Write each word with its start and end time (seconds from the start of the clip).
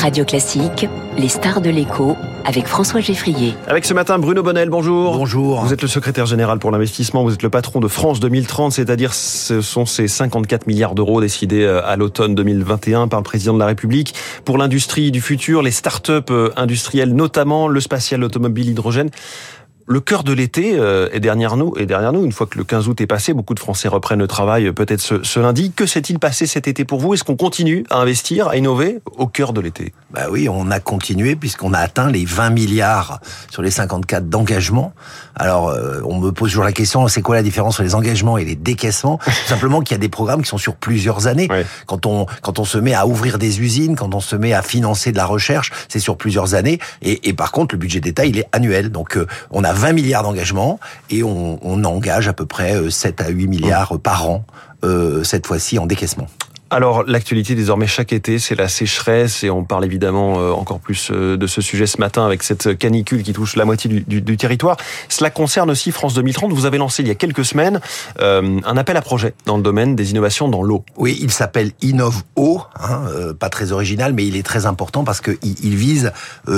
Radio 0.00 0.24
Classique, 0.24 0.86
les 1.16 1.28
stars 1.28 1.60
de 1.60 1.70
l'écho 1.70 2.16
avec 2.44 2.68
François 2.68 3.00
Geffrier. 3.00 3.54
Avec 3.66 3.84
ce 3.84 3.94
matin 3.94 4.20
Bruno 4.20 4.44
Bonnel, 4.44 4.70
bonjour. 4.70 5.16
Bonjour. 5.16 5.60
Vous 5.64 5.72
êtes 5.72 5.82
le 5.82 5.88
secrétaire 5.88 6.24
général 6.24 6.60
pour 6.60 6.70
l'investissement, 6.70 7.24
vous 7.24 7.34
êtes 7.34 7.42
le 7.42 7.50
patron 7.50 7.80
de 7.80 7.88
France 7.88 8.20
2030, 8.20 8.72
c'est-à-dire 8.72 9.12
ce 9.12 9.60
sont 9.60 9.86
ces 9.86 10.06
54 10.06 10.68
milliards 10.68 10.94
d'euros 10.94 11.20
décidés 11.20 11.64
euh, 11.64 11.84
à 11.84 11.96
l'automne 11.96 12.36
2021 12.36 13.08
par 13.08 13.18
le 13.18 13.24
président 13.24 13.54
de 13.54 13.58
la 13.58 13.66
République 13.66 14.14
pour 14.44 14.56
l'industrie 14.56 15.10
du 15.10 15.20
futur, 15.20 15.62
les 15.62 15.72
start-up 15.72 16.30
euh, 16.30 16.50
industrielles 16.56 17.12
notamment, 17.12 17.66
le 17.66 17.80
spatial, 17.80 18.20
l'automobile, 18.20 18.68
l'hydrogène. 18.68 19.10
Le 19.90 20.00
cœur 20.00 20.22
de 20.22 20.34
l'été 20.34 20.78
euh, 20.78 21.08
est 21.12 21.20
derrière 21.20 21.56
nous. 21.56 21.72
Et 21.78 21.86
derrière 21.86 22.12
nous, 22.12 22.22
une 22.22 22.32
fois 22.32 22.46
que 22.46 22.58
le 22.58 22.64
15 22.64 22.88
août 22.88 23.00
est 23.00 23.06
passé, 23.06 23.32
beaucoup 23.32 23.54
de 23.54 23.58
Français 23.58 23.88
reprennent 23.88 24.18
le 24.18 24.26
travail 24.26 24.66
euh, 24.66 24.72
peut-être 24.74 25.00
ce, 25.00 25.22
ce 25.22 25.40
lundi. 25.40 25.72
Que 25.72 25.86
s'est-il 25.86 26.18
passé 26.18 26.46
cet 26.46 26.68
été 26.68 26.84
pour 26.84 27.00
vous? 27.00 27.14
Est-ce 27.14 27.24
qu'on 27.24 27.36
continue 27.36 27.84
à 27.88 27.96
investir, 27.96 28.48
à 28.48 28.58
innover 28.58 29.00
au 29.16 29.26
cœur 29.28 29.54
de 29.54 29.62
l'été? 29.62 29.94
Bah 30.10 30.26
oui, 30.30 30.46
on 30.50 30.70
a 30.70 30.78
continué 30.78 31.36
puisqu'on 31.36 31.72
a 31.72 31.78
atteint 31.78 32.10
les 32.10 32.26
20 32.26 32.50
milliards 32.50 33.20
sur 33.50 33.62
les 33.62 33.70
54 33.70 34.28
d'engagement. 34.28 34.92
Alors, 35.34 35.68
euh, 35.68 36.02
on 36.04 36.18
me 36.18 36.32
pose 36.32 36.50
toujours 36.50 36.64
la 36.64 36.72
question, 36.72 37.08
c'est 37.08 37.22
quoi 37.22 37.36
la 37.36 37.42
différence 37.42 37.76
entre 37.76 37.84
les 37.84 37.94
engagements 37.94 38.36
et 38.36 38.44
les 38.44 38.56
décaissements? 38.56 39.18
Tout 39.24 39.48
simplement 39.48 39.80
qu'il 39.80 39.94
y 39.94 39.94
a 39.94 40.00
des 40.00 40.10
programmes 40.10 40.42
qui 40.42 40.48
sont 40.48 40.58
sur 40.58 40.76
plusieurs 40.76 41.28
années. 41.28 41.48
Ouais. 41.48 41.64
Quand 41.86 42.04
on 42.04 42.26
quand 42.42 42.58
on 42.58 42.64
se 42.64 42.76
met 42.76 42.92
à 42.92 43.06
ouvrir 43.06 43.38
des 43.38 43.62
usines, 43.62 43.96
quand 43.96 44.14
on 44.14 44.20
se 44.20 44.36
met 44.36 44.52
à 44.52 44.60
financer 44.60 45.12
de 45.12 45.16
la 45.16 45.24
recherche, 45.24 45.72
c'est 45.88 45.98
sur 45.98 46.18
plusieurs 46.18 46.54
années. 46.54 46.78
Et, 47.00 47.30
et 47.30 47.32
par 47.32 47.52
contre, 47.52 47.74
le 47.74 47.78
budget 47.78 48.00
d'État, 48.00 48.26
il 48.26 48.38
est 48.38 48.48
annuel. 48.52 48.90
Donc, 48.90 49.16
euh, 49.16 49.26
on 49.50 49.64
a 49.64 49.77
20 49.78 49.92
milliards 49.92 50.22
d'engagement 50.24 50.80
et 51.08 51.22
on, 51.22 51.84
engage 51.84 52.26
à 52.26 52.32
peu 52.32 52.44
près 52.44 52.74
euh, 52.74 52.90
7 52.90 53.20
à 53.20 53.28
8 53.28 53.46
milliards 53.46 53.98
par 54.00 54.28
an, 54.28 54.44
euh, 54.84 55.22
cette 55.22 55.46
fois-ci 55.46 55.78
en 55.78 55.86
décaissement. 55.86 56.26
Alors, 56.70 57.04
l'actualité 57.04 57.54
désormais 57.54 57.86
chaque 57.86 58.12
été, 58.12 58.38
c'est 58.38 58.54
la 58.54 58.68
sécheresse 58.68 59.42
et 59.42 59.48
on 59.48 59.64
parle 59.64 59.86
évidemment 59.86 60.38
euh, 60.38 60.50
encore 60.50 60.80
plus 60.80 61.10
euh, 61.10 61.38
de 61.38 61.46
ce 61.46 61.62
sujet 61.62 61.86
ce 61.86 61.98
matin 61.98 62.26
avec 62.26 62.42
cette 62.42 62.76
canicule 62.76 63.22
qui 63.22 63.32
touche 63.32 63.56
la 63.56 63.64
moitié 63.64 63.88
du, 64.06 64.36
territoire. 64.36 64.76
Cela 65.08 65.30
concerne 65.30 65.70
aussi 65.70 65.92
France 65.92 66.12
2030. 66.12 66.52
Vous 66.52 66.66
avez 66.66 66.76
lancé 66.76 67.02
il 67.02 67.08
y 67.08 67.10
a 67.10 67.14
quelques 67.14 67.46
semaines 67.46 67.80
euh, 68.20 68.60
un 68.66 68.76
appel 68.76 68.98
à 68.98 69.00
projet 69.00 69.32
dans 69.46 69.56
le 69.56 69.62
domaine 69.62 69.96
des 69.96 70.10
innovations 70.10 70.48
dans 70.48 70.62
l'eau. 70.62 70.84
Oui, 70.98 71.18
il 71.22 71.30
s'appelle 71.30 71.72
Innove 71.80 72.22
Eau, 72.36 72.60
hein, 72.78 73.04
euh, 73.14 73.32
pas 73.32 73.48
très 73.48 73.72
original, 73.72 74.12
mais 74.12 74.26
il 74.26 74.36
est 74.36 74.42
très 74.42 74.66
important 74.66 75.04
parce 75.04 75.22
que 75.22 75.38
il, 75.42 75.76
vise 75.76 76.12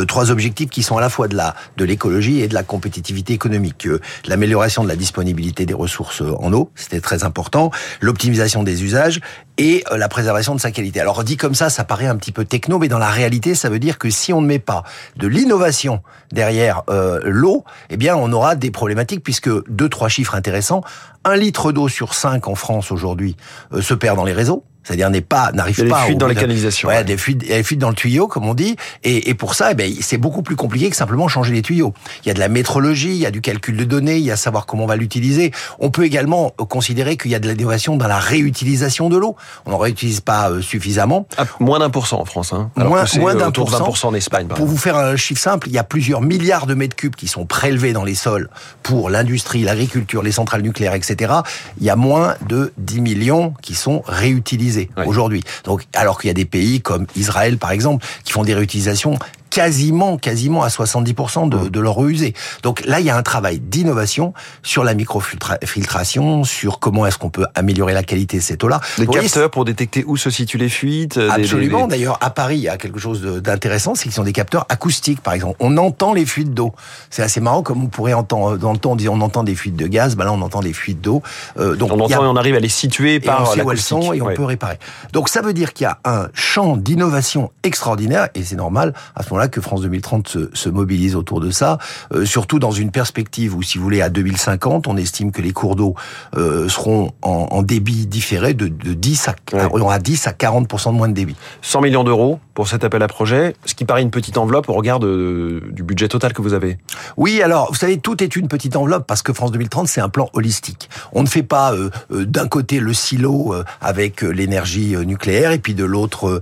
trois 0.08 0.30
objectifs 0.30 0.70
qui 0.70 0.82
sont 0.82 0.96
à 0.96 1.00
la 1.00 1.10
fois 1.10 1.28
de 1.28 1.36
la 1.36 1.54
de 1.76 1.84
l'écologie 1.84 2.40
et 2.40 2.48
de 2.48 2.54
la 2.54 2.62
compétitivité 2.62 3.32
économique. 3.32 3.86
L'amélioration 4.26 4.82
de 4.82 4.88
la 4.88 4.96
disponibilité 4.96 5.66
des 5.66 5.74
ressources 5.74 6.22
en 6.22 6.52
eau, 6.52 6.70
c'était 6.74 7.00
très 7.00 7.22
important, 7.22 7.70
l'optimisation 8.00 8.62
des 8.62 8.82
usages 8.82 9.20
et 9.60 9.84
la 10.00 10.08
préservation 10.08 10.54
de 10.54 10.60
sa 10.60 10.72
qualité. 10.72 10.98
Alors 10.98 11.22
dit 11.22 11.36
comme 11.36 11.54
ça, 11.54 11.70
ça 11.70 11.84
paraît 11.84 12.06
un 12.06 12.16
petit 12.16 12.32
peu 12.32 12.44
techno, 12.44 12.78
mais 12.78 12.88
dans 12.88 12.98
la 12.98 13.10
réalité, 13.10 13.54
ça 13.54 13.68
veut 13.68 13.78
dire 13.78 13.98
que 13.98 14.10
si 14.10 14.32
on 14.32 14.40
ne 14.40 14.46
met 14.46 14.58
pas 14.58 14.82
de 15.16 15.28
l'innovation 15.28 16.02
derrière 16.32 16.82
euh, 16.90 17.20
l'eau, 17.22 17.64
eh 17.90 17.96
bien, 17.96 18.16
on 18.16 18.32
aura 18.32 18.56
des 18.56 18.70
problématiques 18.70 19.22
puisque 19.22 19.50
deux, 19.68 19.88
trois 19.88 20.08
chiffres 20.08 20.34
intéressants. 20.34 20.82
Un 21.24 21.36
litre 21.36 21.70
d'eau 21.70 21.88
sur 21.88 22.14
cinq 22.14 22.48
en 22.48 22.54
France 22.54 22.90
aujourd'hui 22.90 23.36
euh, 23.72 23.82
se 23.82 23.94
perd 23.94 24.16
dans 24.16 24.24
les 24.24 24.32
réseaux. 24.32 24.64
C'est-à-dire 24.82 25.10
n'est 25.10 25.20
pas 25.20 25.52
n'arrive 25.52 25.76
Il 25.78 25.78
y 25.78 25.82
a 25.82 25.84
des 25.84 25.90
pas 25.90 26.04
fuites 26.06 26.18
dans 26.18 26.26
les 26.26 26.34
canalisations, 26.34 26.88
Ouais, 26.88 26.96
ouais. 26.96 27.04
des 27.04 27.16
fuites, 27.16 27.38
des 27.38 27.62
fuites 27.62 27.78
dans 27.78 27.90
le 27.90 27.94
tuyau, 27.94 28.26
comme 28.28 28.46
on 28.48 28.54
dit. 28.54 28.76
Et, 29.04 29.28
et 29.30 29.34
pour 29.34 29.54
ça, 29.54 29.72
eh 29.72 29.74
ben, 29.74 29.92
c'est 30.00 30.16
beaucoup 30.16 30.42
plus 30.42 30.56
compliqué 30.56 30.88
que 30.90 30.96
simplement 30.96 31.28
changer 31.28 31.52
les 31.52 31.62
tuyaux. 31.62 31.92
Il 32.24 32.28
y 32.28 32.30
a 32.30 32.34
de 32.34 32.40
la 32.40 32.48
métrologie, 32.48 33.10
il 33.10 33.16
y 33.18 33.26
a 33.26 33.30
du 33.30 33.40
calcul 33.42 33.76
de 33.76 33.84
données, 33.84 34.16
il 34.16 34.24
y 34.24 34.30
a 34.30 34.36
savoir 34.36 34.66
comment 34.66 34.84
on 34.84 34.86
va 34.86 34.96
l'utiliser. 34.96 35.52
On 35.80 35.90
peut 35.90 36.04
également 36.04 36.50
considérer 36.68 37.16
qu'il 37.16 37.30
y 37.30 37.34
a 37.34 37.38
de 37.38 37.48
l'innovation 37.50 37.96
dans 37.96 38.08
la 38.08 38.18
réutilisation 38.18 39.08
de 39.10 39.16
l'eau. 39.18 39.36
On 39.66 39.70
n'en 39.70 39.78
réutilise 39.78 40.20
pas 40.20 40.50
euh, 40.50 40.62
suffisamment. 40.62 41.26
À 41.36 41.44
moins 41.60 41.78
d'un 41.78 41.90
pour 41.90 42.06
cent 42.06 42.20
en 42.20 42.24
France. 42.24 42.52
Hein, 42.52 42.70
alors 42.76 42.88
Moins- 42.90 43.04
moins 43.18 43.34
euh, 43.34 43.38
d'un 43.38 43.46
de 43.50 43.52
pour 43.52 43.70
20% 43.70 44.06
en 44.06 44.14
Espagne. 44.14 44.46
Pour 44.48 44.66
vous 44.66 44.78
faire 44.78 44.96
un 44.96 45.16
chiffre 45.16 45.40
simple, 45.42 45.68
il 45.68 45.74
y 45.74 45.78
a 45.78 45.84
plusieurs 45.84 46.22
milliards 46.22 46.66
de 46.66 46.74
mètres 46.74 46.96
cubes 46.96 47.14
qui 47.16 47.28
sont 47.28 47.44
prélevés 47.44 47.92
dans 47.92 48.04
les 48.04 48.14
sols 48.14 48.48
pour 48.82 49.10
l'industrie, 49.10 49.62
l'agriculture, 49.62 50.22
les 50.22 50.32
centrales 50.32 50.62
nucléaires, 50.62 50.94
etc. 50.94 51.32
Il 51.78 51.84
y 51.86 51.90
a 51.90 51.96
moins 51.96 52.34
de 52.48 52.72
10 52.78 53.00
millions 53.02 53.52
qui 53.62 53.74
sont 53.74 54.02
réutilisés 54.06 54.69
Aujourd'hui. 55.06 55.42
Donc, 55.64 55.86
alors 55.94 56.20
qu'il 56.20 56.28
y 56.28 56.30
a 56.30 56.34
des 56.34 56.44
pays 56.44 56.80
comme 56.80 57.06
Israël, 57.16 57.58
par 57.58 57.70
exemple, 57.70 58.04
qui 58.24 58.32
font 58.32 58.44
des 58.44 58.54
réutilisations 58.54 59.18
quasiment, 59.50 60.16
quasiment 60.16 60.62
à 60.62 60.68
70% 60.68 61.48
de, 61.48 61.68
de 61.68 61.80
leur 61.80 61.98
eau 61.98 62.08
usée. 62.08 62.34
Donc 62.62 62.84
là, 62.86 63.00
il 63.00 63.06
y 63.06 63.10
a 63.10 63.16
un 63.16 63.22
travail 63.22 63.58
d'innovation 63.60 64.32
sur 64.62 64.84
la 64.84 64.94
microfiltration, 64.94 66.44
sur 66.44 66.78
comment 66.78 67.06
est-ce 67.06 67.18
qu'on 67.18 67.30
peut 67.30 67.46
améliorer 67.54 67.92
la 67.92 68.02
qualité 68.02 68.38
de 68.38 68.42
cette 68.42 68.62
eau-là. 68.64 68.80
Des 68.98 69.04
voyez, 69.06 69.22
capteurs 69.22 69.50
pour 69.50 69.64
détecter 69.64 70.04
où 70.06 70.16
se 70.16 70.30
situent 70.30 70.58
les 70.58 70.68
fuites. 70.68 71.16
euh, 71.16 71.30
Absolument. 71.30 71.86
des- 71.86 71.96
D'ailleurs, 71.96 72.18
à 72.20 72.30
Paris, 72.30 72.56
il 72.56 72.62
y 72.62 72.68
a 72.68 72.76
quelque 72.76 72.98
chose 72.98 73.22
d'intéressant, 73.22 73.94
c'est 73.94 74.04
qu'ils 74.04 74.12
sont 74.12 74.22
des 74.24 74.32
capteurs 74.32 74.66
acoustiques, 74.68 75.20
par 75.20 75.34
exemple. 75.34 75.56
On 75.60 75.76
entend 75.76 76.12
les 76.12 76.26
fuites 76.26 76.54
d'eau. 76.54 76.72
C'est 77.10 77.22
assez 77.22 77.40
marrant, 77.40 77.62
comme 77.62 77.82
on 77.82 77.88
pourrait 77.88 78.12
entendre 78.14 78.56
dans 78.56 78.72
le 78.72 78.78
temps, 78.78 78.92
on 78.92 78.96
dit 78.96 79.08
on 79.08 79.20
entend 79.20 79.42
des 79.44 79.54
fuites 79.54 79.76
de 79.76 79.86
gaz, 79.86 80.16
ben 80.16 80.24
là 80.24 80.32
on 80.32 80.40
entend 80.42 80.60
des 80.60 80.72
fuites 80.72 81.00
d'eau. 81.00 81.22
Euh, 81.58 81.74
donc 81.76 81.90
On 81.92 81.98
a- 82.00 82.04
entend 82.04 82.24
et 82.24 82.28
on 82.28 82.36
arrive 82.36 82.54
à 82.54 82.60
les 82.60 82.68
situer 82.68 83.14
et 83.16 83.20
par 83.20 83.52
sait 83.52 83.62
où 83.62 83.70
elles 83.70 83.80
sont 83.80 84.12
et 84.12 84.22
on 84.22 84.26
Ouais. 84.26 84.34
peut 84.34 84.44
réparer. 84.44 84.78
Donc 85.12 85.28
ça 85.28 85.42
veut 85.42 85.52
dire 85.52 85.72
qu'il 85.72 85.84
y 85.84 85.86
a 85.88 85.98
un 86.04 86.28
champ 86.34 86.76
d'innovation 86.76 87.50
extraordinaire 87.62 88.28
et 88.34 88.44
c'est 88.44 88.54
normal 88.56 88.94
à 89.16 89.22
ce 89.22 89.30
moment-là 89.30 89.39
que 89.48 89.60
France 89.60 89.80
2030 89.82 90.28
se, 90.28 90.50
se 90.52 90.68
mobilise 90.68 91.16
autour 91.16 91.40
de 91.40 91.50
ça, 91.50 91.78
euh, 92.14 92.24
surtout 92.24 92.58
dans 92.58 92.70
une 92.70 92.90
perspective 92.90 93.54
où, 93.56 93.62
si 93.62 93.78
vous 93.78 93.84
voulez, 93.84 94.02
à 94.02 94.08
2050, 94.10 94.86
on 94.88 94.96
estime 94.96 95.32
que 95.32 95.42
les 95.42 95.52
cours 95.52 95.76
d'eau 95.76 95.94
euh, 96.36 96.68
seront 96.68 97.12
en, 97.22 97.48
en 97.50 97.62
débit 97.62 98.06
différé 98.06 98.54
de, 98.54 98.68
de 98.68 98.94
10 98.94 99.28
à, 99.28 99.34
Ouais. 99.52 99.66
on 99.72 99.80
aura 99.80 99.98
10 99.98 100.26
à 100.26 100.32
40% 100.32 100.92
de 100.92 100.96
moins 100.96 101.08
de 101.08 101.14
débit. 101.14 101.34
100 101.62 101.80
millions 101.80 102.04
d'euros 102.04 102.38
pour 102.54 102.68
cet 102.68 102.84
appel 102.84 103.02
à 103.02 103.08
projet, 103.08 103.54
ce 103.64 103.74
qui 103.74 103.84
paraît 103.84 104.02
une 104.02 104.10
petite 104.10 104.36
enveloppe 104.38 104.68
au 104.68 104.74
regard 104.74 105.00
de- 105.00 105.62
du 105.72 105.82
budget 105.82 106.08
total 106.08 106.32
que 106.32 106.42
vous 106.42 106.52
avez. 106.52 106.78
Oui, 107.16 107.40
alors, 107.42 107.68
vous 107.70 107.76
savez, 107.76 107.98
tout 107.98 108.22
est 108.22 108.36
une 108.36 108.48
petite 108.48 108.76
enveloppe 108.76 109.06
parce 109.06 109.22
que 109.22 109.32
France 109.32 109.50
2030, 109.52 109.88
c'est 109.88 110.00
un 110.00 110.08
plan 110.08 110.28
holistique. 110.34 110.88
On 111.12 111.22
ne 111.22 111.28
fait 111.28 111.42
pas 111.42 111.72
euh, 111.74 111.90
d'un 112.10 112.46
côté 112.48 112.78
le 112.80 112.92
silo 112.92 113.54
avec 113.80 114.22
l'énergie 114.22 114.94
nucléaire 115.04 115.52
et 115.52 115.58
puis 115.58 115.74
de 115.74 115.84
l'autre 115.84 116.40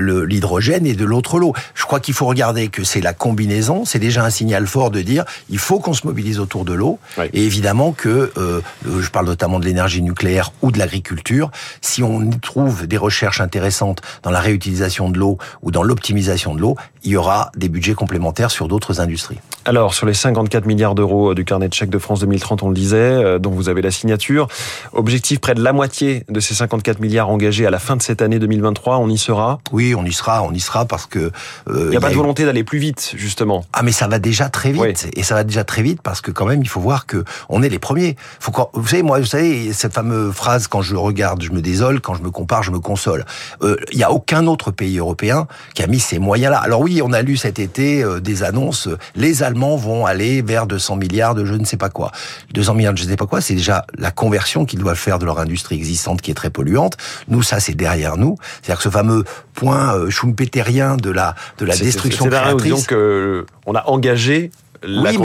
l'hydrogène 0.00 0.86
et 0.86 0.94
de 0.94 1.04
l'autre 1.04 1.38
l'eau. 1.38 1.52
Je 1.74 1.84
crois 1.84 2.00
qu'il 2.00 2.14
faut 2.14 2.26
regarder 2.36 2.68
que 2.68 2.84
c'est 2.84 3.00
la 3.00 3.14
combinaison. 3.14 3.86
C'est 3.86 3.98
déjà 3.98 4.22
un 4.22 4.28
signal 4.28 4.66
fort 4.66 4.90
de 4.90 5.00
dire 5.00 5.24
il 5.48 5.58
faut 5.58 5.80
qu'on 5.80 5.94
se 5.94 6.06
mobilise 6.06 6.38
autour 6.38 6.66
de 6.66 6.74
l'eau. 6.74 6.98
Et 7.32 7.44
évidemment 7.44 7.92
que, 7.92 8.30
euh, 8.36 8.60
euh, 8.86 9.00
je 9.00 9.10
parle 9.10 9.24
notamment 9.24 9.58
de 9.58 9.64
l'énergie 9.64 10.02
nucléaire 10.02 10.52
ou 10.60 10.70
de 10.70 10.78
l'agriculture, 10.78 11.50
si 11.80 12.02
on 12.02 12.20
y 12.20 12.38
trouve 12.38 12.86
des 12.86 12.98
recherches 12.98 13.40
intéressantes 13.40 14.02
dans 14.22 14.30
la 14.30 14.40
réutilisation 14.40 15.08
de 15.08 15.18
l'eau 15.18 15.38
ou 15.62 15.70
dans 15.70 15.82
l'optimisation 15.82 16.54
de 16.54 16.60
l'eau, 16.60 16.76
il 17.06 17.12
y 17.12 17.16
aura 17.16 17.50
des 17.56 17.68
budgets 17.68 17.94
complémentaires 17.94 18.50
sur 18.50 18.66
d'autres 18.66 19.00
industries. 19.00 19.38
Alors, 19.64 19.94
sur 19.94 20.06
les 20.06 20.14
54 20.14 20.66
milliards 20.66 20.94
d'euros 20.94 21.34
du 21.34 21.44
carnet 21.44 21.68
de 21.68 21.74
chèques 21.74 21.90
de 21.90 21.98
France 21.98 22.20
2030, 22.20 22.62
on 22.64 22.68
le 22.68 22.74
disait, 22.74 22.96
euh, 22.96 23.38
dont 23.38 23.50
vous 23.50 23.68
avez 23.68 23.80
la 23.80 23.92
signature, 23.92 24.48
objectif 24.92 25.40
près 25.40 25.54
de 25.54 25.62
la 25.62 25.72
moitié 25.72 26.24
de 26.28 26.40
ces 26.40 26.54
54 26.54 27.00
milliards 27.00 27.28
engagés 27.30 27.64
à 27.64 27.70
la 27.70 27.78
fin 27.78 27.96
de 27.96 28.02
cette 28.02 28.22
année 28.22 28.38
2023, 28.40 28.98
on 28.98 29.08
y 29.08 29.18
sera? 29.18 29.60
Oui, 29.70 29.94
on 29.96 30.04
y 30.04 30.12
sera, 30.12 30.42
on 30.42 30.52
y 30.52 30.58
sera 30.60 30.84
parce 30.84 31.06
que 31.06 31.18
euh, 31.18 31.30
Il 31.68 31.90
n'y 31.90 31.96
a 31.96 32.00
pas 32.00 32.10
de 32.10 32.14
volonté 32.16 32.44
d'aller 32.44 32.64
plus 32.64 32.78
vite, 32.78 33.14
justement. 33.16 33.64
Ah 33.72 33.82
mais 33.82 33.92
ça 33.92 34.08
va 34.08 34.18
déjà 34.18 34.48
très 34.48 34.72
vite 34.72 34.82
Oui. 34.82 35.10
et 35.14 35.22
ça 35.22 35.34
va 35.36 35.44
déjà 35.44 35.62
très 35.62 35.82
vite 35.82 36.02
parce 36.02 36.20
que 36.20 36.32
quand 36.32 36.46
même 36.46 36.62
il 36.62 36.68
faut 36.68 36.80
voir 36.80 37.06
que 37.06 37.24
on 37.48 37.62
est 37.62 37.68
les 37.68 37.78
premiers. 37.78 38.16
Faut 38.40 38.52
vous 38.72 38.86
savez 38.88 39.02
moi 39.02 39.20
vous 39.20 39.26
savez 39.26 39.72
cette 39.72 39.92
fameuse 39.94 40.34
phrase 40.34 40.66
quand 40.66 40.82
je 40.82 40.96
regarde 40.96 41.42
je 41.42 41.52
me 41.52 41.60
désole 41.60 42.00
quand 42.00 42.14
je 42.14 42.22
me 42.22 42.30
compare 42.30 42.62
je 42.64 42.72
me 42.72 42.80
console. 42.80 43.24
Euh, 43.62 43.76
Il 43.92 43.98
y 43.98 44.02
a 44.02 44.10
aucun 44.10 44.46
autre 44.48 44.70
pays 44.70 44.98
européen 44.98 45.46
qui 45.74 45.82
a 45.82 45.86
mis 45.86 46.00
ces 46.00 46.18
moyens 46.18 46.52
là. 46.52 46.58
Alors 46.58 46.80
oui 46.80 46.95
on 47.02 47.12
a 47.12 47.22
lu 47.22 47.36
cet 47.36 47.58
été 47.58 48.02
euh, 48.02 48.20
des 48.20 48.42
annonces 48.42 48.88
euh, 48.88 48.98
les 49.14 49.42
Allemands 49.42 49.76
vont 49.76 50.06
aller 50.06 50.42
vers 50.42 50.66
200 50.66 50.96
milliards 50.96 51.34
de 51.34 51.44
je 51.44 51.54
ne 51.54 51.64
sais 51.64 51.76
pas 51.76 51.88
quoi. 51.90 52.12
200 52.54 52.74
milliards 52.74 52.92
de 52.94 52.98
je 52.98 53.04
ne 53.04 53.08
sais 53.10 53.16
pas 53.16 53.26
quoi 53.26 53.40
c'est 53.40 53.54
déjà 53.54 53.84
la 53.98 54.10
conversion 54.10 54.64
qu'ils 54.64 54.78
doivent 54.78 54.96
faire 54.96 55.18
de 55.18 55.24
leur 55.24 55.38
industrie 55.38 55.76
existante 55.76 56.20
qui 56.22 56.30
est 56.30 56.34
très 56.34 56.50
polluante. 56.50 56.96
Nous 57.28 57.42
ça 57.42 57.60
c'est 57.60 57.74
derrière 57.74 58.16
nous. 58.16 58.36
C'est-à-dire 58.62 58.78
que 58.78 58.82
ce 58.84 58.88
fameux 58.90 59.24
point 59.54 59.94
euh, 59.96 60.10
schumpeterien 60.10 60.96
de 60.96 61.10
la 61.10 61.34
de 61.58 61.64
la 61.64 61.74
C'est- 61.74 61.84
destruction 61.84 62.24
c'est- 62.24 62.30
c'est 62.30 62.36
créatrice. 62.40 62.62
disons 62.64 62.82
que 62.86 63.46
on 63.66 63.74
a 63.74 63.84
engagé 63.86 64.50
la 64.82 65.10
Oui, 65.10 65.18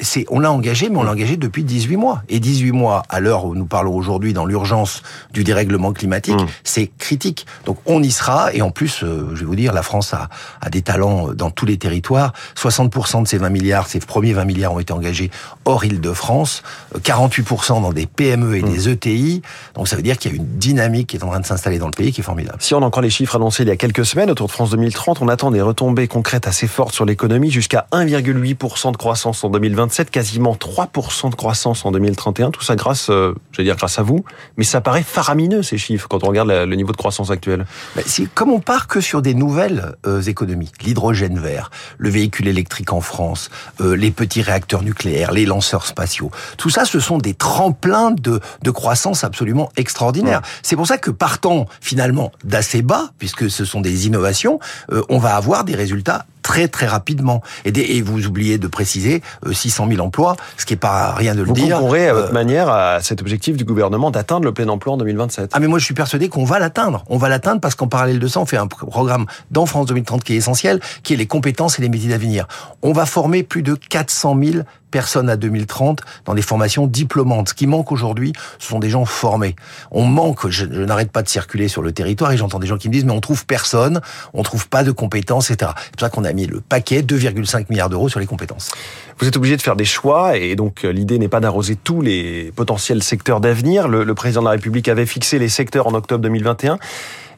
c'est 0.00 0.24
on 0.30 0.40
l'a 0.40 0.52
engagé, 0.52 0.88
mais 0.88 0.96
on 0.98 1.02
l'a 1.02 1.12
engagé 1.12 1.36
depuis 1.36 1.64
18 1.64 1.96
mois. 1.96 2.22
Et 2.28 2.40
18 2.40 2.72
mois, 2.72 3.02
à 3.08 3.20
l'heure 3.20 3.44
où 3.44 3.54
nous 3.54 3.66
parlons 3.66 3.94
aujourd'hui 3.94 4.32
dans 4.32 4.46
l'urgence 4.46 5.02
du 5.32 5.44
dérèglement 5.44 5.92
climatique, 5.92 6.34
Mm. 6.40 6.46
c'est 6.64 6.90
critique. 6.98 7.46
Donc 7.66 7.78
on 7.86 8.02
y 8.02 8.10
sera, 8.10 8.52
et 8.54 8.62
en 8.62 8.70
plus, 8.70 9.02
euh, 9.02 9.30
je 9.34 9.40
vais 9.40 9.46
vous 9.46 9.56
dire, 9.56 9.72
la 9.72 9.82
France 9.82 10.14
a, 10.14 10.28
a 10.60 10.70
des 10.70 10.82
talents 10.82 11.32
dans 11.32 11.50
tous 11.50 11.66
les 11.66 11.78
territoires. 11.78 12.32
60% 12.56 13.22
de 13.22 13.28
ces 13.28 13.38
20 13.38 13.48
milliards, 13.50 13.86
ces 13.88 13.98
premiers 14.00 14.32
20 14.32 14.44
milliards 14.44 14.72
ont 14.74 14.78
été 14.78 14.92
engagés 14.92 15.30
hors 15.64 15.84
Île-de-France, 15.84 16.62
euh, 16.94 16.98
48% 17.00 17.80
dans 17.82 17.92
des 17.92 18.06
PME 18.06 18.56
et 18.56 18.62
des 18.62 18.88
ETI. 18.88 19.42
Donc 19.74 19.88
ça 19.88 19.96
veut 19.96 20.02
dire 20.02 20.18
qu'il 20.18 20.30
y 20.32 20.34
a 20.34 20.36
une 20.36 20.46
dynamique 20.58 21.08
qui 21.08 21.16
est 21.16 21.24
en 21.24 21.28
train 21.30 21.40
de 21.40 21.46
s'installer 21.46 21.78
dans 21.78 21.86
le 21.86 21.92
pays 21.92 22.12
qui 22.12 22.20
est 22.20 22.24
formidable. 22.24 22.58
Si 22.60 22.74
on 22.74 22.82
a 22.82 22.86
encore 22.86 23.02
les 23.02 23.10
chiffres 23.10 23.36
annoncés 23.36 23.62
il 23.64 23.68
y 23.68 23.72
a 23.72 23.76
quelques 23.76 24.04
semaines 24.06 24.30
autour 24.30 24.46
de 24.46 24.52
France 24.52 24.70
2030, 24.70 25.20
on 25.22 25.28
attend 25.28 25.50
des 25.50 25.60
retombées 25.62 26.06
concrètes 26.08 26.46
assez 26.46 26.66
fortes 26.66 26.94
sur 26.94 27.04
l'économie, 27.04 27.50
jusqu'à 27.50 27.86
1,8% 27.92 28.77
2% 28.78 28.92
de 28.92 28.96
croissance 28.96 29.42
en 29.44 29.50
2027, 29.50 30.10
quasiment 30.10 30.54
3% 30.54 31.30
de 31.30 31.34
croissance 31.34 31.84
en 31.84 31.90
2031. 31.90 32.50
Tout 32.50 32.62
ça 32.62 32.76
grâce, 32.76 33.10
euh, 33.10 33.34
j'allais 33.52 33.68
dire 33.68 33.76
grâce 33.76 33.98
à 33.98 34.02
vous, 34.02 34.24
mais 34.56 34.64
ça 34.64 34.80
paraît 34.80 35.02
faramineux 35.02 35.62
ces 35.62 35.78
chiffres 35.78 36.06
quand 36.08 36.22
on 36.24 36.28
regarde 36.28 36.48
le 36.48 36.76
niveau 36.76 36.92
de 36.92 36.96
croissance 36.96 37.30
actuel. 37.30 37.66
Ben, 37.96 38.04
comme 38.34 38.50
on 38.50 38.60
part 38.60 38.86
que 38.86 39.00
sur 39.00 39.22
des 39.22 39.34
nouvelles 39.34 39.96
euh, 40.06 40.22
économies, 40.22 40.70
l'hydrogène 40.82 41.38
vert, 41.38 41.70
le 41.98 42.08
véhicule 42.08 42.48
électrique 42.48 42.92
en 42.92 43.00
France, 43.00 43.50
euh, 43.80 43.96
les 43.96 44.10
petits 44.10 44.42
réacteurs 44.42 44.82
nucléaires, 44.82 45.32
les 45.32 45.46
lanceurs 45.46 45.86
spatiaux, 45.86 46.30
tout 46.56 46.70
ça, 46.70 46.84
ce 46.84 47.00
sont 47.00 47.18
des 47.18 47.34
tremplins 47.34 48.12
de, 48.12 48.40
de 48.62 48.70
croissance 48.70 49.24
absolument 49.24 49.70
extraordinaires. 49.76 50.42
C'est 50.62 50.76
pour 50.76 50.86
ça 50.86 50.98
que 50.98 51.10
partant 51.10 51.66
finalement 51.80 52.32
d'assez 52.44 52.82
bas, 52.82 53.10
puisque 53.18 53.50
ce 53.50 53.64
sont 53.64 53.80
des 53.80 54.06
innovations, 54.06 54.60
euh, 54.92 55.02
on 55.08 55.18
va 55.18 55.36
avoir 55.36 55.64
des 55.64 55.74
résultats 55.74 56.26
très 56.42 56.68
très 56.68 56.86
rapidement. 56.86 57.42
Et, 57.64 57.96
et 57.96 58.02
vous 58.02 58.26
oubliez 58.26 58.58
de 58.58 58.66
préciser 58.66 59.22
600 59.50 59.86
euh, 59.86 59.90
000 59.94 60.06
emplois, 60.06 60.36
ce 60.56 60.64
qui 60.64 60.74
est 60.74 60.78
pas 60.78 61.12
rien 61.12 61.34
de 61.34 61.42
le 61.42 61.52
dire. 61.52 61.80
Vous 61.80 61.94
à 61.94 62.12
votre 62.12 62.30
euh, 62.30 62.32
manière 62.32 62.68
à 62.68 63.00
cet 63.00 63.20
objectif 63.20 63.56
du 63.56 63.64
gouvernement 63.64 64.10
d'atteindre 64.10 64.44
le 64.44 64.52
plein 64.52 64.68
emploi 64.68 64.94
en 64.94 64.96
2027. 64.96 65.50
Ah 65.52 65.60
mais 65.60 65.66
moi 65.66 65.78
je 65.78 65.84
suis 65.84 65.94
persuadé 65.94 66.28
qu'on 66.28 66.44
va 66.44 66.58
l'atteindre. 66.58 67.04
On 67.08 67.18
va 67.18 67.28
l'atteindre 67.28 67.60
parce 67.60 67.74
qu'en 67.74 67.88
parallèle 67.88 68.18
de 68.18 68.26
ça, 68.26 68.40
on 68.40 68.46
fait 68.46 68.56
un 68.56 68.66
programme 68.66 69.26
dans 69.50 69.66
France 69.66 69.86
2030 69.86 70.24
qui 70.24 70.34
est 70.34 70.36
essentiel, 70.36 70.80
qui 71.02 71.14
est 71.14 71.16
les 71.16 71.26
compétences 71.26 71.78
et 71.78 71.82
les 71.82 71.88
métiers 71.88 72.10
d'avenir. 72.10 72.46
On 72.82 72.92
va 72.92 73.06
former 73.06 73.42
plus 73.42 73.62
de 73.62 73.74
400 73.74 74.36
000 74.42 74.58
personnes 74.90 75.28
à 75.28 75.36
2030 75.36 76.00
dans 76.24 76.34
des 76.34 76.42
formations 76.42 76.86
diplômantes. 76.86 77.50
Ce 77.50 77.54
qui 77.54 77.66
manque 77.66 77.92
aujourd'hui, 77.92 78.32
ce 78.58 78.68
sont 78.68 78.78
des 78.78 78.90
gens 78.90 79.04
formés. 79.04 79.56
On 79.90 80.04
manque, 80.04 80.48
je, 80.48 80.64
n'arrête 80.64 81.10
pas 81.10 81.22
de 81.22 81.28
circuler 81.28 81.68
sur 81.68 81.82
le 81.82 81.92
territoire 81.92 82.32
et 82.32 82.36
j'entends 82.36 82.58
des 82.58 82.66
gens 82.66 82.78
qui 82.78 82.88
me 82.88 82.92
disent 82.92 83.04
mais 83.04 83.12
on 83.12 83.20
trouve 83.20 83.46
personne, 83.46 84.00
on 84.34 84.42
trouve 84.42 84.68
pas 84.68 84.84
de 84.84 84.90
compétences, 84.90 85.50
etc. 85.50 85.72
C'est 85.84 85.90
pour 85.92 86.00
ça 86.00 86.10
qu'on 86.10 86.24
a 86.24 86.32
mis 86.32 86.46
le 86.46 86.60
paquet 86.60 87.02
2,5 87.02 87.66
milliards 87.70 87.90
d'euros 87.90 88.08
sur 88.08 88.20
les 88.20 88.26
compétences. 88.26 88.70
Vous 89.18 89.26
êtes 89.26 89.36
obligé 89.36 89.56
de 89.56 89.62
faire 89.62 89.76
des 89.76 89.84
choix 89.84 90.36
et 90.36 90.56
donc 90.56 90.84
euh, 90.84 90.92
l'idée 90.92 91.18
n'est 91.18 91.28
pas 91.28 91.40
d'arroser 91.40 91.76
tous 91.76 92.00
les 92.00 92.52
potentiels 92.54 93.02
secteurs 93.02 93.40
d'avenir. 93.40 93.88
Le, 93.88 94.04
le 94.04 94.14
président 94.14 94.40
de 94.40 94.46
la 94.46 94.52
République 94.52 94.88
avait 94.88 95.06
fixé 95.06 95.38
les 95.38 95.48
secteurs 95.48 95.86
en 95.86 95.94
octobre 95.94 96.22
2021. 96.22 96.78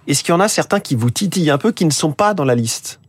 Est-ce 0.06 0.25
qu'il 0.25 0.32
y 0.32 0.37
en 0.37 0.41
a 0.41 0.49
certains 0.49 0.81
qui 0.81 0.94
vous 0.94 1.11
titillent 1.11 1.50
un 1.50 1.58
peu, 1.58 1.73
qui 1.73 1.85
ne 1.85 1.91
sont 1.91 2.12
pas 2.12 2.35
dans 2.35 2.44
la 2.44 2.55
liste? 2.55 3.00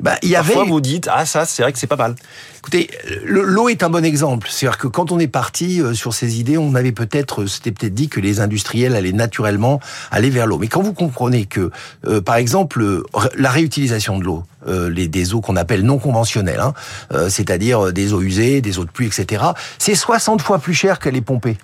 Bah, 0.00 0.16
il 0.22 0.28
y 0.28 0.36
avait... 0.36 0.54
Parfois, 0.54 0.70
vous 0.70 0.80
dites, 0.80 1.08
ah, 1.12 1.24
ça, 1.26 1.44
c'est 1.44 1.62
vrai 1.62 1.72
que 1.72 1.78
c'est 1.78 1.86
pas 1.86 1.96
mal. 1.96 2.14
Écoutez, 2.58 2.90
l'eau 3.24 3.68
est 3.68 3.82
un 3.82 3.90
bon 3.90 4.04
exemple. 4.04 4.46
C'est-à-dire 4.48 4.78
que 4.78 4.86
quand 4.86 5.10
on 5.10 5.18
est 5.18 5.26
parti 5.26 5.80
euh, 5.80 5.94
sur 5.94 6.14
ces 6.14 6.38
idées, 6.38 6.58
on 6.58 6.76
avait 6.76 6.92
peut-être, 6.92 7.46
c'était 7.46 7.72
peut-être 7.72 7.92
dit 7.92 8.08
que 8.08 8.20
les 8.20 8.38
industriels 8.38 8.94
allaient 8.94 9.10
naturellement 9.10 9.80
aller 10.12 10.30
vers 10.30 10.46
l'eau. 10.46 10.58
Mais 10.58 10.68
quand 10.68 10.80
vous 10.80 10.92
comprenez 10.92 11.46
que, 11.46 11.72
euh, 12.06 12.20
par 12.20 12.36
exemple, 12.36 13.02
la 13.36 13.50
réutilisation 13.50 14.16
de 14.16 14.24
l'eau, 14.24 14.44
euh, 14.68 14.88
les, 14.88 15.08
des 15.08 15.34
eaux 15.34 15.40
qu'on 15.40 15.56
appelle 15.56 15.82
non 15.82 15.98
conventionnelles, 15.98 16.60
hein, 16.60 16.72
c'est-à-dire 17.28 17.92
des 17.92 18.12
eaux 18.12 18.22
usées, 18.22 18.60
des 18.60 18.78
eaux 18.78 18.84
de 18.84 18.90
pluie, 18.90 19.06
etc., 19.06 19.42
c'est 19.78 19.96
60 19.96 20.40
fois 20.40 20.60
plus 20.60 20.74
cher 20.74 21.00
qu'elle 21.00 21.16
est 21.16 21.20
pompée. 21.20 21.58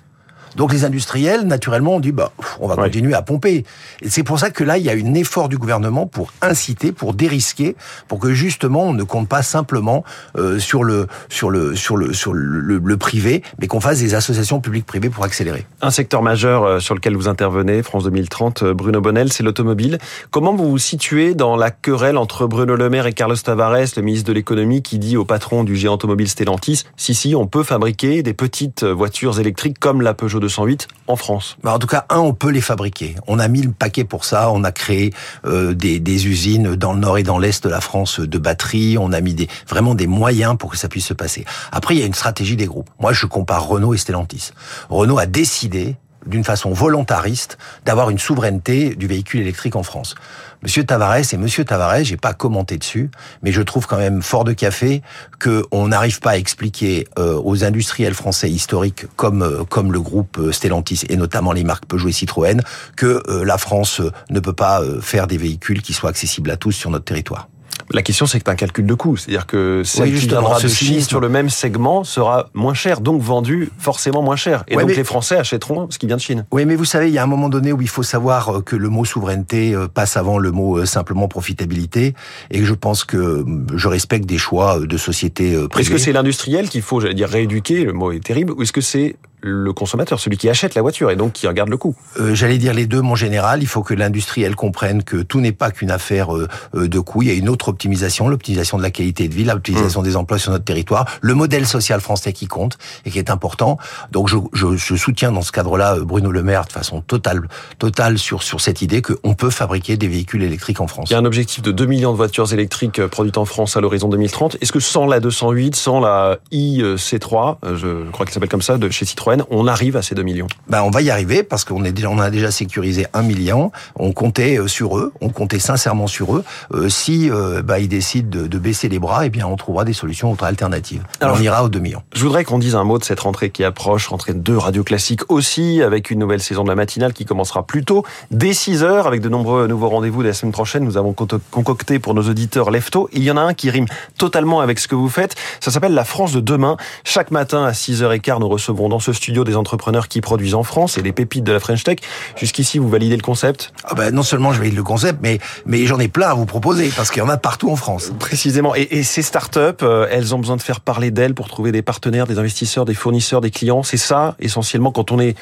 Donc 0.55 0.73
les 0.73 0.85
industriels, 0.85 1.43
naturellement, 1.43 1.95
ont 1.95 1.99
dit 1.99 2.11
bah 2.11 2.31
on 2.59 2.67
va 2.67 2.75
continuer 2.75 3.13
à 3.13 3.21
pomper. 3.21 3.65
Et 4.01 4.09
c'est 4.09 4.23
pour 4.23 4.39
ça 4.39 4.49
que 4.49 4.63
là, 4.63 4.77
il 4.77 4.85
y 4.85 4.89
a 4.89 4.93
un 4.93 5.13
effort 5.13 5.49
du 5.49 5.57
gouvernement 5.57 6.07
pour 6.07 6.31
inciter, 6.41 6.91
pour 6.91 7.13
dérisquer, 7.13 7.75
pour 8.07 8.19
que 8.19 8.33
justement 8.33 8.83
on 8.83 8.93
ne 8.93 9.03
compte 9.03 9.27
pas 9.27 9.43
simplement 9.43 10.03
euh, 10.37 10.59
sur 10.59 10.83
le 10.83 11.07
sur 11.29 11.49
le 11.49 11.75
sur 11.75 11.97
le 11.97 12.13
sur 12.13 12.33
le, 12.33 12.79
le, 12.79 12.97
privé, 12.97 13.43
mais 13.59 13.67
qu'on 13.67 13.79
fasse 13.79 13.99
des 13.99 14.13
associations 14.13 14.59
publiques-privées 14.59 15.09
pour 15.09 15.23
accélérer. 15.23 15.65
Un 15.81 15.91
secteur 15.91 16.21
majeur 16.21 16.63
euh, 16.63 16.79
sur 16.79 16.95
lequel 16.95 17.15
vous 17.15 17.27
intervenez, 17.27 17.81
France 17.81 18.03
2030, 18.03 18.63
euh, 18.63 18.73
Bruno 18.73 18.99
Bonnel, 18.99 19.31
c'est 19.31 19.43
l'automobile. 19.43 19.99
Comment 20.31 20.53
vous 20.53 20.69
vous 20.69 20.77
situez 20.77 21.33
dans 21.33 21.55
la 21.55 21.71
querelle 21.71 22.17
entre 22.17 22.45
Bruno 22.45 22.75
Le 22.75 22.89
Maire 22.89 23.07
et 23.07 23.13
Carlos 23.13 23.35
Tavares, 23.35 23.95
le 23.95 24.01
ministre 24.01 24.27
de 24.27 24.33
l'économie, 24.33 24.81
qui 24.81 24.99
dit 24.99 25.15
au 25.17 25.25
patron 25.25 25.63
du 25.63 25.75
géant 25.75 25.93
automobile 25.93 26.27
Stellantis, 26.27 26.83
si 26.97 27.13
si, 27.13 27.35
on 27.35 27.47
peut 27.47 27.63
fabriquer 27.63 28.23
des 28.23 28.33
petites 28.33 28.83
voitures 28.83 29.39
électriques 29.39 29.79
comme 29.79 30.01
la 30.01 30.13
Peugeot 30.13 30.38
208 30.39 30.87
en 31.07 31.15
France 31.15 31.57
bah, 31.63 31.73
En 31.73 31.79
tout 31.79 31.87
cas, 31.87 32.05
un, 32.09 32.19
on 32.19 32.33
peut 32.33 32.49
les 32.49 32.61
fabriquer. 32.61 33.15
On 33.27 33.39
a 33.39 33.47
mis 33.47 33.61
le 33.61 33.71
paquet 33.71 34.03
pour 34.03 34.25
ça. 34.25 34.51
On 34.51 34.63
a 34.63 34.71
créé 34.71 35.13
euh, 35.45 35.73
des, 35.73 36.27
usines 36.27 36.75
dans 36.75 36.93
le 36.93 36.99
nord 36.99 37.17
et 37.17 37.23
dans 37.23 37.39
l'est 37.39 37.63
de 37.63 37.69
la 37.69 37.81
France 37.81 38.19
de 38.19 38.37
batteries. 38.37 38.97
On 38.97 39.11
a 39.11 39.21
mis 39.21 39.47
vraiment 39.67 39.95
des 39.95 40.07
moyens 40.07 40.57
pour 40.57 40.71
que 40.71 40.77
ça 40.77 40.89
puisse 40.89 41.05
se 41.05 41.13
passer. 41.13 41.45
Après, 41.71 41.95
il 41.95 41.99
y 41.99 42.03
a 42.03 42.05
une 42.05 42.13
stratégie 42.13 42.55
des 42.55 42.65
groupes. 42.65 42.89
Moi, 42.99 43.13
je 43.13 43.25
compare 43.25 43.67
Renault 43.67 43.93
et 43.93 43.97
Stellantis. 43.97 44.51
Renault 44.89 45.17
a 45.17 45.25
décidé 45.25 45.95
d'une 46.25 46.43
façon 46.43 46.71
volontariste 46.71 47.57
d'avoir 47.85 48.09
une 48.09 48.19
souveraineté 48.19 48.95
du 48.95 49.07
véhicule 49.07 49.41
électrique 49.41 49.75
en 49.75 49.83
France. 49.83 50.15
Monsieur 50.61 50.83
Tavares 50.83 51.33
et 51.33 51.37
Monsieur 51.37 51.63
Tavares, 51.63 52.03
j'ai 52.03 52.17
pas 52.17 52.33
commenté 52.33 52.77
dessus, 52.77 53.09
mais 53.43 53.51
je 53.51 53.61
trouve 53.61 53.87
quand 53.87 53.97
même 53.97 54.21
fort 54.21 54.43
de 54.43 54.51
café 54.51 55.01
que 55.39 55.63
on 55.71 55.87
n'arrive 55.87 56.19
pas 56.19 56.31
à 56.31 56.37
expliquer 56.37 57.07
euh, 57.17 57.41
aux 57.41 57.63
industriels 57.63 58.13
français 58.13 58.49
historiques 58.49 59.05
comme 59.15 59.41
euh, 59.41 59.63
comme 59.63 59.93
le 59.93 60.01
groupe 60.01 60.37
euh, 60.37 60.51
Stellantis 60.51 61.03
et 61.07 61.15
notamment 61.15 61.53
les 61.53 61.63
marques 61.63 61.85
Peugeot 61.85 62.09
et 62.09 62.11
Citroën 62.11 62.61
que 62.97 63.23
la 63.43 63.57
France 63.57 64.01
ne 64.29 64.39
peut 64.39 64.53
pas 64.53 64.81
faire 65.01 65.27
des 65.27 65.37
véhicules 65.37 65.81
qui 65.81 65.93
soient 65.93 66.09
accessibles 66.09 66.51
à 66.51 66.57
tous 66.57 66.71
sur 66.71 66.89
notre 66.89 67.05
territoire. 67.05 67.47
La 67.91 68.01
question, 68.01 68.25
c'est 68.25 68.39
que 68.39 68.43
c'est 68.45 68.51
un 68.51 68.55
calcul 68.55 68.85
de 68.85 68.93
coût. 68.93 69.17
C'est-à-dire 69.17 69.47
que 69.47 69.81
celle 69.83 70.13
qui 70.13 70.27
viendra 70.27 70.59
de 70.59 70.67
Chine 70.67 71.01
sur 71.01 71.19
le 71.19 71.29
même 71.29 71.49
segment 71.49 72.03
sera 72.03 72.49
moins 72.53 72.73
cher, 72.73 73.01
donc 73.01 73.21
vendu 73.21 73.71
forcément 73.77 74.21
moins 74.21 74.35
cher. 74.35 74.63
Et 74.67 74.75
donc 74.75 74.95
les 74.95 75.03
Français 75.03 75.37
achèteront 75.37 75.87
ce 75.89 75.97
qui 75.97 76.07
vient 76.07 76.17
de 76.17 76.21
Chine. 76.21 76.45
Oui, 76.51 76.65
mais 76.65 76.75
vous 76.75 76.85
savez, 76.85 77.07
il 77.07 77.13
y 77.13 77.17
a 77.17 77.23
un 77.23 77.27
moment 77.27 77.49
donné 77.49 77.71
où 77.71 77.81
il 77.81 77.89
faut 77.89 78.03
savoir 78.03 78.57
euh, 78.57 78.61
que 78.61 78.75
le 78.75 78.89
mot 78.89 79.05
souveraineté 79.05 79.73
euh, 79.73 79.87
passe 79.87 80.17
avant 80.17 80.37
le 80.37 80.51
mot 80.51 80.77
euh, 80.77 80.85
simplement 80.85 81.27
profitabilité. 81.27 82.13
Et 82.51 82.63
je 82.63 82.73
pense 82.73 83.03
que 83.03 83.45
je 83.75 83.87
respecte 83.87 84.25
des 84.25 84.37
choix 84.37 84.79
de 84.79 84.97
société 84.97 85.53
privée. 85.67 85.81
Est-ce 85.81 85.89
que 85.89 85.97
c'est 85.97 86.13
l'industriel 86.13 86.69
qu'il 86.69 86.81
faut, 86.81 86.99
j'allais 86.99 87.13
dire, 87.13 87.29
rééduquer, 87.29 87.85
le 87.85 87.93
mot 87.93 88.11
est 88.11 88.23
terrible, 88.23 88.53
ou 88.53 88.61
est-ce 88.61 88.71
que 88.71 88.81
c'est 88.81 89.15
le 89.41 89.73
consommateur, 89.73 90.19
celui 90.19 90.37
qui 90.37 90.49
achète 90.49 90.75
la 90.75 90.81
voiture 90.81 91.11
et 91.11 91.15
donc 91.15 91.33
qui 91.33 91.47
regarde 91.47 91.69
le 91.69 91.77
coût. 91.77 91.95
Euh, 92.19 92.35
J'allais 92.35 92.57
dire 92.57 92.73
les 92.73 92.85
deux, 92.85 93.01
mon 93.01 93.15
général. 93.15 93.61
Il 93.61 93.67
faut 93.67 93.83
que 93.83 93.93
l'industriel 93.93 94.55
comprenne 94.55 95.03
que 95.03 95.17
tout 95.17 95.39
n'est 95.39 95.51
pas 95.51 95.71
qu'une 95.71 95.91
affaire 95.91 96.35
euh, 96.35 96.47
euh, 96.75 96.87
de 96.87 96.99
coût. 96.99 97.21
Il 97.21 97.29
y 97.29 97.31
a 97.31 97.35
une 97.35 97.49
autre 97.49 97.69
optimisation, 97.69 98.27
l'optimisation 98.27 98.77
de 98.77 98.83
la 98.83 98.91
qualité 98.91 99.27
de 99.27 99.33
vie, 99.33 99.45
l'optimisation 99.45 100.01
mmh. 100.01 100.05
des 100.05 100.15
emplois 100.15 100.39
sur 100.39 100.51
notre 100.51 100.65
territoire, 100.65 101.05
le 101.21 101.33
modèle 101.33 101.65
social 101.65 102.01
français 102.01 102.33
qui 102.33 102.47
compte 102.47 102.77
et 103.05 103.11
qui 103.11 103.19
est 103.19 103.29
important. 103.29 103.77
Donc 104.11 104.27
je, 104.27 104.37
je, 104.53 104.75
je 104.75 104.95
soutiens 104.95 105.31
dans 105.31 105.41
ce 105.41 105.51
cadre-là 105.51 105.95
euh, 105.95 106.03
Bruno 106.03 106.31
Le 106.31 106.43
Maire 106.43 106.65
de 106.65 106.71
façon 106.71 107.01
totale, 107.01 107.41
totale 107.77 108.17
sur 108.17 108.43
sur 108.43 108.61
cette 108.61 108.81
idée 108.81 109.01
qu'on 109.01 109.33
peut 109.33 109.49
fabriquer 109.49 109.95
des 109.97 110.07
véhicules 110.07 110.43
électriques 110.43 110.81
en 110.81 110.87
France. 110.87 111.09
Il 111.09 111.13
y 111.13 111.15
a 111.15 111.19
un 111.19 111.25
objectif 111.25 111.61
de 111.61 111.71
2 111.71 111.85
millions 111.85 112.11
de 112.11 112.17
voitures 112.17 112.51
électriques 112.51 113.05
produites 113.07 113.37
en 113.37 113.45
France 113.45 113.77
à 113.77 113.81
l'horizon 113.81 114.09
2030. 114.09 114.57
Est-ce 114.61 114.71
que 114.71 114.79
sans 114.79 115.05
la 115.05 115.19
208, 115.19 115.75
sans 115.75 115.99
la 115.99 116.39
IC3, 116.51 117.57
je 117.75 118.09
crois 118.11 118.25
qu'elle 118.25 118.33
s'appelle 118.33 118.49
comme 118.49 118.61
ça, 118.61 118.77
de 118.77 118.89
chez 118.89 119.05
Citroën 119.05 119.28
on 119.49 119.67
arrive 119.67 119.97
à 119.97 120.01
ces 120.01 120.15
2 120.15 120.23
millions 120.23 120.47
ben, 120.67 120.81
On 120.83 120.89
va 120.89 121.01
y 121.01 121.09
arriver 121.09 121.43
parce 121.43 121.63
qu'on 121.63 121.83
est 121.83 121.91
déjà, 121.91 122.09
on 122.09 122.19
a 122.19 122.29
déjà 122.29 122.51
sécurisé 122.51 123.07
1 123.13 123.21
million. 123.21 123.71
On 123.95 124.11
comptait 124.11 124.57
euh, 124.57 124.67
sur 124.67 124.97
eux, 124.97 125.11
on 125.21 125.29
comptait 125.29 125.59
sincèrement 125.59 126.07
sur 126.07 126.35
eux. 126.35 126.43
Euh, 126.73 126.89
si 126.89 127.29
euh, 127.29 127.61
ben, 127.61 127.77
ils 127.77 127.87
décident 127.87 128.29
de, 128.29 128.59
baisser 128.59 128.89
les 128.89 128.99
bras, 128.99 129.25
eh 129.25 129.29
bien, 129.29 129.47
on 129.47 129.55
trouvera 129.55 129.85
des 129.85 129.93
solutions 129.93 130.35
alternatives. 130.41 131.03
Alors, 131.21 131.37
on 131.39 131.41
ira 131.41 131.63
aux 131.63 131.69
2 131.69 131.79
millions. 131.79 132.03
Je 132.13 132.23
voudrais 132.23 132.43
qu'on 132.43 132.59
dise 132.59 132.75
un 132.75 132.83
mot 132.83 132.97
de 132.97 133.03
cette 133.03 133.19
rentrée 133.21 133.49
qui 133.49 133.63
approche, 133.63 134.07
rentrée 134.07 134.33
de 134.33 134.55
Radio 134.55 134.83
Classique 134.83 135.31
aussi, 135.31 135.81
avec 135.81 136.11
une 136.11 136.19
nouvelle 136.19 136.41
saison 136.41 136.63
de 136.63 136.69
la 136.69 136.75
matinale 136.75 137.13
qui 137.13 137.25
commencera 137.25 137.65
plus 137.65 137.83
tôt, 137.85 138.03
dès 138.31 138.53
6 138.53 138.83
heures, 138.83 139.07
avec 139.07 139.21
de 139.21 139.29
nombreux 139.29 139.67
nouveaux 139.67 139.89
rendez-vous 139.89 140.21
la 140.21 140.33
semaine 140.33 140.51
prochaine. 140.51 140.83
Nous 140.83 140.97
avons 140.97 141.13
concocté 141.13 141.99
pour 141.99 142.13
nos 142.13 142.23
auditeurs 142.23 142.71
Lefto. 142.71 143.09
Il 143.13 143.23
y 143.23 143.31
en 143.31 143.37
a 143.37 143.41
un 143.41 143.53
qui 143.53 143.69
rime 143.69 143.85
totalement 144.17 144.59
avec 144.59 144.79
ce 144.79 144.87
que 144.87 144.95
vous 144.95 145.09
faites. 145.09 145.35
Ça 145.59 145.71
s'appelle 145.71 145.93
La 145.93 146.03
France 146.03 146.33
de 146.33 146.39
demain. 146.39 146.77
Chaque 147.03 147.31
matin 147.31 147.63
à 147.63 147.71
6h15, 147.71 148.39
nous 148.39 148.49
recevrons 148.49 148.89
dans 148.89 148.99
ce 148.99 149.13
studio 149.19 149.43
des 149.43 149.55
entrepreneurs 149.55 150.07
qui 150.07 150.21
produisent 150.21 150.55
en 150.55 150.63
France 150.63 150.97
et 150.97 151.01
les 151.01 151.11
pépites 151.11 151.43
de 151.43 151.51
la 151.51 151.59
French 151.59 151.83
Tech. 151.83 151.97
Jusqu'ici, 152.35 152.79
vous 152.79 152.89
validez 152.89 153.15
le 153.15 153.21
concept? 153.21 153.73
Ah 153.83 153.93
ben, 153.93 154.13
Non 154.13 154.23
seulement 154.23 154.53
je 154.53 154.59
valide 154.59 154.75
le 154.75 154.83
concept, 154.83 155.19
mais, 155.21 155.39
mais 155.65 155.85
j'en 155.85 155.99
ai 155.99 156.07
plein 156.07 156.29
à 156.29 156.33
vous 156.33 156.45
proposer 156.45 156.89
parce 156.95 157.11
qu'il 157.11 157.21
y 157.21 157.25
en 157.25 157.29
a 157.29 157.37
partout 157.37 157.69
en 157.69 157.75
France. 157.75 158.11
Précisément. 158.19 158.75
Et, 158.75 158.87
et 158.91 159.03
ces 159.03 159.21
startups, 159.21 159.83
euh, 159.83 160.07
elles 160.09 160.33
ont 160.33 160.39
besoin 160.39 160.55
de 160.55 160.61
faire 160.61 160.79
parler 160.79 161.11
d'elles 161.11 161.35
pour 161.35 161.47
trouver 161.47 161.71
des 161.71 161.81
partenaires, 161.81 162.27
des 162.27 162.39
investisseurs, 162.39 162.85
des 162.85 162.93
fournisseurs, 162.93 163.41
des 163.41 163.51
clients. 163.51 163.83
C'est 163.83 163.97
ça, 163.97 164.35
essentiellement, 164.39 164.91
quand 164.91 165.11
on 165.11 165.19
est 165.19 165.35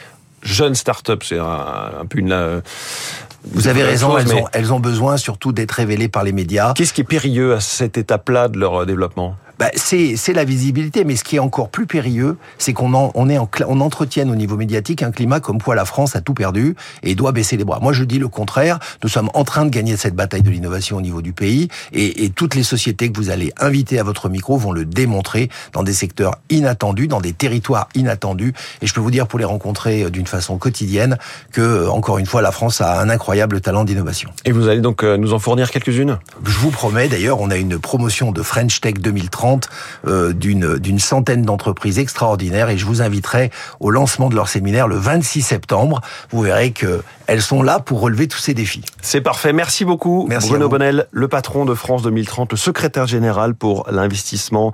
jeune 0.43 0.75
start-up. 0.75 1.23
C'est 1.23 1.39
un, 1.39 2.05
peu 2.09 2.19
une... 2.19 2.31
Euh, 2.31 2.61
vous 3.53 3.67
avez 3.67 3.83
raison, 3.83 4.17
elles, 4.17 4.33
ont, 4.33 4.45
elles 4.51 4.73
ont 4.73 4.79
besoin 4.79 5.17
surtout 5.17 5.51
d'être 5.51 5.71
révélées 5.71 6.09
par 6.09 6.23
les 6.23 6.31
médias. 6.33 6.73
Qu'est-ce 6.73 6.93
qui 6.93 7.01
est 7.01 7.05
périlleux 7.05 7.53
à 7.53 7.59
cette 7.59 7.97
étape-là 7.97 8.49
de 8.49 8.59
leur 8.59 8.85
développement? 8.85 9.35
Bah, 9.59 9.69
c'est 9.75 10.33
la 10.33 10.43
visibilité, 10.43 11.03
mais 11.03 11.15
ce 11.15 11.23
qui 11.23 11.37
est 11.37 11.39
encore 11.39 11.69
plus 11.69 11.87
périlleux, 11.87 12.37
c'est 12.57 12.73
qu'on 12.73 12.93
on 12.93 13.29
est 13.29 13.37
en, 13.37 13.49
on 13.67 13.81
entretienne 13.81 14.29
au 14.29 14.35
niveau 14.35 14.55
médiatique 14.55 15.01
un 15.03 15.11
climat 15.11 15.39
comme 15.39 15.61
quoi 15.61 15.75
la 15.75 15.85
France 15.85 16.15
a 16.15 16.21
tout 16.21 16.33
perdu 16.33 16.75
et 17.03 17.15
doit 17.15 17.31
baisser 17.31 17.57
les 17.57 17.63
bras. 17.63 17.79
Moi, 17.81 17.93
je 17.93 18.03
dis 18.03 18.19
le 18.19 18.27
contraire. 18.27 18.79
Nous 19.03 19.09
sommes 19.09 19.29
en 19.33 19.43
train 19.43 19.65
de 19.65 19.69
gagner 19.69 19.97
cette 19.97 20.15
bataille 20.15 20.43
de 20.43 20.49
l'innovation 20.49 20.97
au 20.97 21.01
niveau 21.01 21.21
du 21.21 21.33
pays 21.33 21.69
et, 21.93 22.25
et, 22.25 22.29
toutes 22.29 22.55
les 22.55 22.63
sociétés 22.63 23.11
que 23.11 23.17
vous 23.17 23.29
allez 23.29 23.51
inviter 23.57 23.99
à 23.99 24.03
votre 24.03 24.29
micro 24.29 24.57
vont 24.57 24.71
le 24.71 24.85
démontrer 24.85 25.49
dans 25.73 25.83
des 25.83 25.93
secteurs 25.93 26.35
inattendus, 26.49 27.07
dans 27.07 27.21
des 27.21 27.33
territoires 27.33 27.89
inattendus. 27.95 28.53
Et 28.81 28.87
je 28.87 28.93
peux 28.93 29.01
vous 29.01 29.11
dire, 29.11 29.27
pour 29.27 29.39
les 29.39 29.45
rencontrer 29.45 30.03
euh, 30.03 30.09
d'une 30.09 30.27
façon 30.27 30.57
quotidienne, 30.57 31.17
que 31.51 31.61
euh, 31.61 31.89
encore 31.89 32.19
une 32.19 32.25
fois, 32.25 32.41
la 32.41 32.51
France 32.51 32.81
a 32.81 32.99
un 32.99 33.09
incroyable 33.09 33.61
talent 33.61 33.85
d'innovation. 33.85 34.29
Et 34.45 34.51
vous 34.51 34.67
allez 34.67 34.81
donc 34.81 35.03
euh, 35.03 35.17
nous 35.17 35.33
en 35.33 35.39
fournir 35.39 35.71
quelques-unes? 35.71 36.19
Je 36.45 36.57
vous 36.59 36.69
promets. 36.69 37.07
D'ailleurs, 37.07 37.41
on 37.41 37.49
a 37.49 37.57
une 37.57 37.79
promotion 37.79 38.31
de 38.31 38.41
French 38.43 38.81
Tech 38.81 38.95
2030 38.95 39.46
2030 39.55 39.69
euh, 40.07 40.33
d'une 40.33 40.99
centaine 40.99 41.43
d'entreprises 41.43 41.99
extraordinaires 41.99 42.69
et 42.69 42.77
je 42.77 42.85
vous 42.85 43.01
inviterai 43.01 43.51
au 43.79 43.89
lancement 43.89 44.29
de 44.29 44.35
leur 44.35 44.49
séminaire 44.49 44.87
le 44.87 44.95
26 44.95 45.41
septembre. 45.41 46.01
Vous 46.31 46.41
verrez 46.41 46.71
que 46.71 47.01
elles 47.27 47.41
sont 47.41 47.61
là 47.61 47.79
pour 47.79 47.99
relever 47.99 48.27
tous 48.27 48.37
ces 48.37 48.53
défis. 48.53 48.83
C'est 49.01 49.21
parfait. 49.21 49.51
Merci 49.51 49.83
beaucoup, 49.83 50.25
Merci 50.29 50.49
Bruno 50.49 50.69
Bonnel, 50.69 51.07
le 51.11 51.27
patron 51.27 51.65
de 51.65 51.73
France 51.73 52.01
2030, 52.03 52.51
le 52.51 52.57
secrétaire 52.57 53.05
général 53.05 53.53
pour 53.53 53.85
l'investissement, 53.91 54.71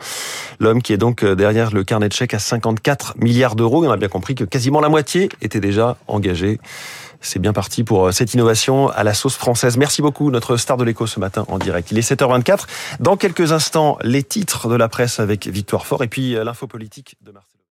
l'homme 0.59 0.81
qui 0.81 0.93
est 0.93 0.97
donc 0.97 1.23
euh, 1.23 1.35
derrière 1.35 1.71
le 1.71 1.83
carnet 1.83 2.09
de 2.09 2.13
chèques 2.13 2.35
à 2.35 2.39
54 2.39 3.15
milliards 3.17 3.55
d'euros. 3.55 3.83
On 3.85 3.91
a 3.91 3.97
bien 3.97 4.07
compris 4.07 4.35
que 4.35 4.43
quasiment 4.43 4.81
la 4.81 4.89
moitié 4.89 5.29
était 5.41 5.59
déjà 5.59 5.97
engagée. 6.07 6.59
C'est 7.23 7.39
bien 7.39 7.53
parti 7.53 7.83
pour 7.83 8.07
euh, 8.07 8.11
cette 8.11 8.33
innovation 8.33 8.89
à 8.89 9.03
la 9.03 9.13
sauce 9.13 9.35
française. 9.35 9.77
Merci 9.77 10.01
beaucoup, 10.01 10.29
notre 10.29 10.57
star 10.57 10.77
de 10.77 10.83
l'écho 10.83 11.07
ce 11.07 11.19
matin 11.19 11.45
en 11.47 11.57
direct. 11.57 11.89
Il 11.91 11.97
est 11.97 12.11
7h24. 12.11 12.67
Dans 12.99 13.17
quelques 13.17 13.51
instants, 13.51 13.97
les 14.01 14.23
titres 14.23 14.69
de 14.69 14.75
la 14.75 14.89
presse 14.89 15.19
avec 15.19 15.47
Victoire 15.47 15.85
Fort 15.85 16.03
et 16.03 16.07
puis 16.07 16.35
euh, 16.35 16.43
l'info 16.43 16.67
politique 16.67 17.15
de 17.21 17.31
Marseille. 17.31 17.52